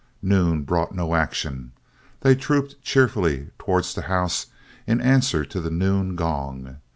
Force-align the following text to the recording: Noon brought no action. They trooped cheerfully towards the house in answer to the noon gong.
Noon 0.23 0.63
brought 0.63 0.95
no 0.95 1.13
action. 1.13 1.73
They 2.21 2.33
trooped 2.33 2.81
cheerfully 2.81 3.51
towards 3.59 3.93
the 3.93 4.01
house 4.09 4.47
in 4.87 4.99
answer 4.99 5.45
to 5.45 5.61
the 5.61 5.69
noon 5.69 6.15
gong. 6.15 6.77